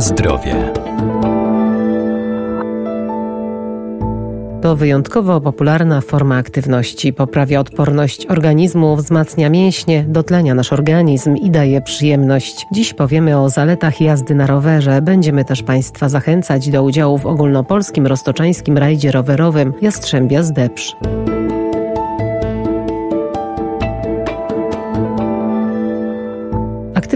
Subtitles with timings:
[0.00, 0.72] Zdrowie.
[4.62, 7.12] To wyjątkowo popularna forma aktywności.
[7.12, 12.66] Poprawia odporność organizmu, wzmacnia mięśnie, dotlenia nasz organizm i daje przyjemność.
[12.72, 15.02] Dziś powiemy o zaletach jazdy na rowerze.
[15.02, 20.96] Będziemy też Państwa zachęcać do udziału w ogólnopolskim roztoczańskim rajdzie rowerowym Jastrzębia Zdepsz.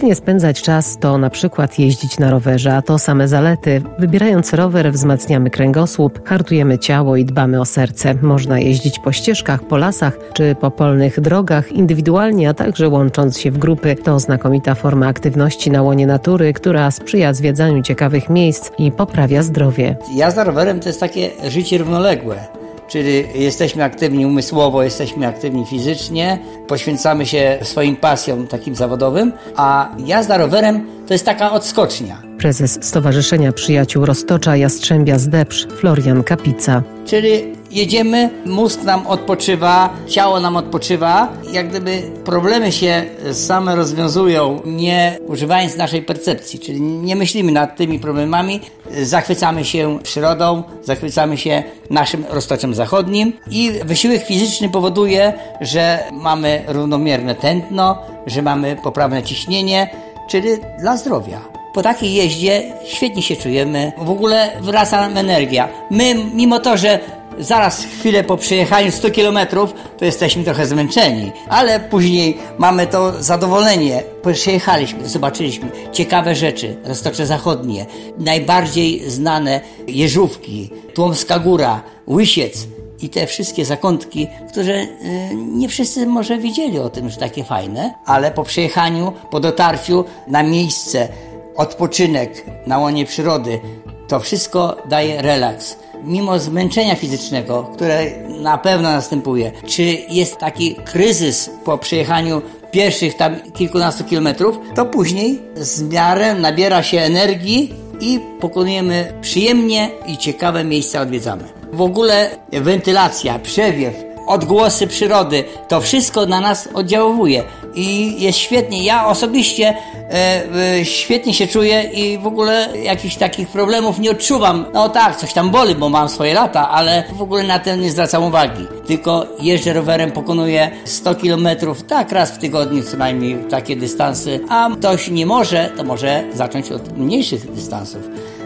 [0.00, 3.82] Aktywnie spędzać czas to na przykład jeździć na rowerze, a to same zalety.
[3.98, 8.14] Wybierając rower wzmacniamy kręgosłup, hartujemy ciało i dbamy o serce.
[8.22, 13.50] Można jeździć po ścieżkach, po lasach czy po polnych drogach indywidualnie, a także łącząc się
[13.50, 13.96] w grupy.
[14.04, 19.96] To znakomita forma aktywności na łonie natury, która sprzyja zwiedzaniu ciekawych miejsc i poprawia zdrowie.
[20.14, 22.59] Jazda rowerem to jest takie życie równoległe
[22.90, 30.36] czyli jesteśmy aktywni umysłowo, jesteśmy aktywni fizycznie, poświęcamy się swoim pasjom takim zawodowym, a jazda
[30.38, 32.22] rowerem to jest taka odskocznia.
[32.38, 36.82] Prezes Stowarzyszenia Przyjaciół Roztocza Jastrzębia Zdepsz, Florian Kapica.
[37.06, 45.18] Czyli jedziemy, mózg nam odpoczywa, ciało nam odpoczywa, jak gdyby problemy się same rozwiązują, nie
[45.26, 48.60] używając naszej percepcji, czyli nie myślimy nad tymi problemami,
[49.02, 57.34] zachwycamy się przyrodą, zachwycamy się naszym roztoczem zachodnim i wysiłek fizyczny powoduje, że mamy równomierne
[57.34, 59.90] tętno, że mamy poprawne ciśnienie,
[60.28, 60.48] czyli
[60.80, 61.40] dla zdrowia.
[61.74, 65.68] Po takiej jeździe świetnie się czujemy, w ogóle wraca nam energia.
[65.90, 67.00] My, mimo to, że
[67.40, 74.02] zaraz chwilę po przejechaniu 100 kilometrów, to jesteśmy trochę zmęczeni, ale później mamy to zadowolenie.
[74.32, 77.86] Przejechaliśmy, zobaczyliśmy ciekawe rzeczy, roztocze zachodnie,
[78.18, 82.66] najbardziej znane Jeżówki, Tłomska Góra, Łysiec
[83.02, 84.88] i te wszystkie zakątki, które y,
[85.34, 90.42] nie wszyscy może wiedzieli o tym, że takie fajne, ale po przejechaniu, po dotarciu na
[90.42, 91.08] miejsce,
[91.56, 93.60] odpoczynek na łonie przyrody,
[94.10, 101.50] to wszystko daje relaks mimo zmęczenia fizycznego, które na pewno następuje, czy jest taki kryzys
[101.64, 109.12] po przejechaniu pierwszych tam kilkunastu kilometrów, to później z miarę nabiera się energii i pokonujemy
[109.20, 111.44] przyjemnie i ciekawe miejsca odwiedzamy.
[111.72, 113.94] W ogóle wentylacja, przewiew,
[114.26, 117.44] odgłosy przyrody, to wszystko na nas oddziałuje
[117.74, 118.84] i jest świetnie.
[118.84, 119.74] Ja osobiście
[120.10, 120.42] e,
[120.78, 124.64] e, świetnie się czuję i w ogóle jakichś takich problemów nie odczuwam.
[124.74, 127.90] No tak, coś tam boli, bo mam swoje lata, ale w ogóle na to nie
[127.90, 128.66] zwracam uwagi.
[128.86, 131.48] Tylko jeżdżę rowerem, pokonuję 100 km,
[131.88, 136.72] tak raz w tygodniu co najmniej takie dystanse, a ktoś nie może, to może zacząć
[136.72, 138.00] od mniejszych dystansów.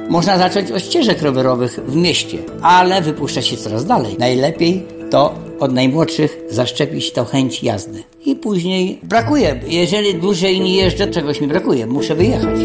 [0.09, 4.17] Można zacząć od ścieżek rowerowych w mieście, ale wypuszczać się coraz dalej.
[4.19, 8.14] Najlepiej to od najmłodszych zaszczepić tą chęć jazdy.
[8.27, 9.61] I później brakuje.
[9.67, 11.87] Jeżeli dłużej nie jeżdżę, czegoś mi brakuje.
[11.87, 12.57] Muszę wyjechać.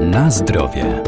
[0.00, 1.02] Na zdrowie.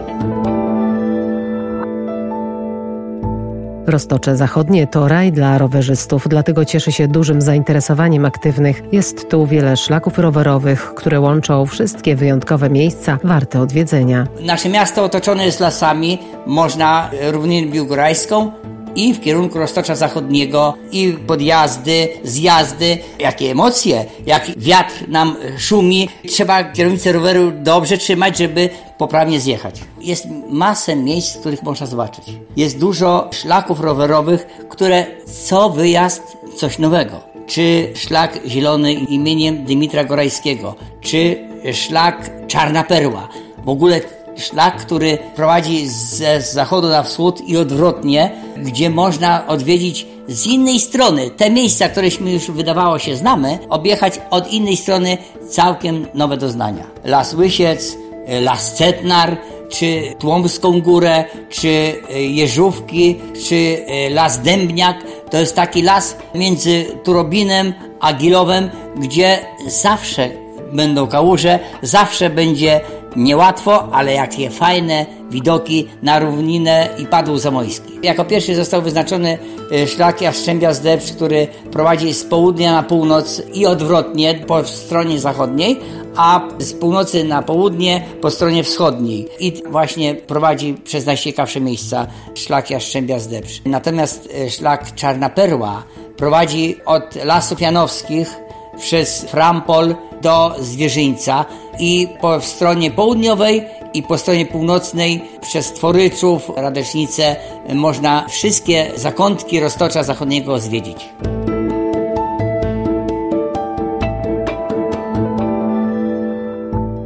[3.86, 8.82] Roztocze Zachodnie to raj dla rowerzystów, dlatego cieszy się dużym zainteresowaniem aktywnych.
[8.92, 14.26] Jest tu wiele szlaków rowerowych, które łączą wszystkie wyjątkowe miejsca warte odwiedzenia.
[14.40, 18.52] Nasze miasto otoczone jest lasami, można równinę biłgorajską,
[18.96, 22.98] i w kierunku Roztocza Zachodniego, i podjazdy, zjazdy.
[23.18, 26.08] Jakie emocje, jak wiatr nam szumi.
[26.28, 28.68] Trzeba kierownicę roweru dobrze trzymać, żeby
[28.98, 29.80] poprawnie zjechać.
[30.00, 32.24] Jest masę miejsc, których można zobaczyć.
[32.56, 35.06] Jest dużo szlaków rowerowych, które
[35.46, 36.22] co wyjazd
[36.56, 37.20] coś nowego.
[37.46, 43.28] Czy szlak zielony imieniem Dymitra Gorajskiego, czy szlak Czarna Perła.
[43.64, 44.00] W ogóle
[44.36, 51.30] szlak, który prowadzi ze zachodu na wschód i odwrotnie, gdzie można odwiedzić z innej strony
[51.30, 55.18] te miejsca, któreśmy już wydawało się znamy, objechać od innej strony
[55.50, 56.84] całkiem nowe doznania.
[57.04, 57.96] Las Łysiec,
[58.40, 59.36] Las Cetnar,
[59.68, 63.16] czy Tłomską Górę, czy e, Jeżówki,
[63.48, 65.04] czy e, Las Dębniak.
[65.30, 70.30] To jest taki las między Turobinem a Gilowem, gdzie zawsze
[70.72, 72.80] będą kałuże, zawsze będzie
[73.16, 77.92] Niełatwo, ale jakie fajne widoki na równinę i padł zamojski.
[78.02, 79.38] Jako pierwszy został wyznaczony
[79.72, 80.70] e, szlak Jastrzębia
[81.16, 85.80] który prowadzi z południa na północ i odwrotnie po stronie zachodniej,
[86.16, 89.28] a z północy na południe po stronie wschodniej.
[89.40, 93.16] I właśnie prowadzi przez najciekawsze miejsca szlak Jastrzębia.
[93.64, 95.82] Natomiast e, szlak Czarna Perła
[96.16, 98.36] prowadzi od Lasów Janowskich
[98.78, 99.94] przez Frampol
[100.24, 101.44] do Zwierzyńca
[101.78, 103.62] i po stronie południowej
[103.94, 107.36] i po stronie północnej przez Tworyczów, Radecznicę
[107.74, 111.08] można wszystkie zakątki Roztocza Zachodniego zwiedzić.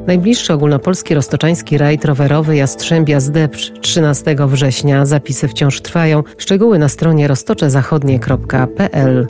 [0.06, 5.06] Najbliższy ogólnopolski roztoczański rajd rowerowy Jastrzębia Zdebsz 13 września.
[5.06, 6.22] Zapisy wciąż trwają.
[6.38, 9.26] Szczegóły na stronie roztoczezachodnie.pl.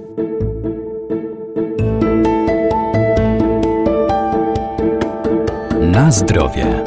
[5.98, 6.84] Na zdrowie.